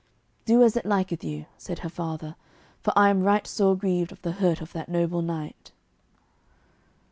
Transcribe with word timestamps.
"Do 0.45 0.63
as 0.63 0.75
it 0.75 0.83
liketh 0.83 1.23
you," 1.23 1.45
said 1.59 1.77
her 1.85 1.87
father, 1.89 2.35
"for 2.81 2.91
I 2.97 3.09
am 3.09 3.21
right 3.21 3.45
sore 3.45 3.75
grieved 3.77 4.11
of 4.11 4.23
the 4.23 4.31
hurt 4.31 4.59
of 4.59 4.73
that 4.73 4.89
noble 4.89 5.21
knight." 5.21 5.71